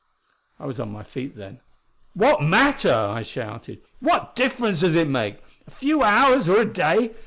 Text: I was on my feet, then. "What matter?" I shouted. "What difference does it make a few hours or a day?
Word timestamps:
I 0.59 0.65
was 0.65 0.79
on 0.79 0.91
my 0.91 1.03
feet, 1.03 1.35
then. 1.35 1.59
"What 2.15 2.41
matter?" 2.41 2.91
I 2.91 3.21
shouted. 3.21 3.81
"What 3.99 4.35
difference 4.35 4.79
does 4.79 4.95
it 4.95 5.07
make 5.07 5.37
a 5.67 5.69
few 5.69 6.01
hours 6.01 6.49
or 6.49 6.59
a 6.61 6.65
day? 6.65 7.11